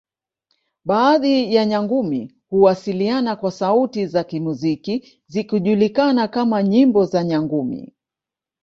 [0.85, 7.93] Baadhi ya Nyangumi huwasiliana kwa sauti za kimuziki zikijulikana kama nyimbo za Nyangumi